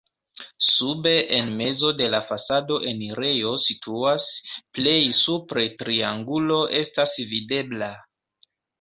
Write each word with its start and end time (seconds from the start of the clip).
Sube 0.67 1.11
en 1.39 1.51
mezo 1.59 1.91
de 1.99 2.07
la 2.13 2.21
fasado 2.31 2.79
enirejo 2.93 3.53
situas, 3.67 4.27
plej 4.79 4.97
supre 5.21 5.69
triangulo 5.85 6.61
estas 6.85 7.19
videbla. 7.37 7.97